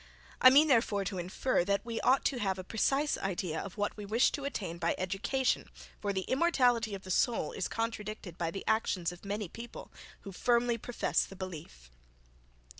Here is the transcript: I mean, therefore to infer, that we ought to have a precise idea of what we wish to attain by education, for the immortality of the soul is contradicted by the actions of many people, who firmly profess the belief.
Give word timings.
I 0.41 0.49
mean, 0.49 0.67
therefore 0.67 1.05
to 1.05 1.19
infer, 1.19 1.63
that 1.63 1.85
we 1.85 2.01
ought 2.01 2.25
to 2.25 2.39
have 2.39 2.57
a 2.57 2.63
precise 2.63 3.19
idea 3.19 3.59
of 3.61 3.77
what 3.77 3.95
we 3.95 4.03
wish 4.03 4.31
to 4.31 4.45
attain 4.45 4.79
by 4.79 4.95
education, 4.97 5.69
for 5.99 6.11
the 6.11 6.21
immortality 6.21 6.95
of 6.95 7.03
the 7.03 7.11
soul 7.11 7.51
is 7.51 7.67
contradicted 7.67 8.35
by 8.35 8.49
the 8.49 8.65
actions 8.67 9.11
of 9.11 9.23
many 9.23 9.47
people, 9.47 9.91
who 10.21 10.31
firmly 10.31 10.79
profess 10.79 11.23
the 11.23 11.35
belief. 11.35 11.91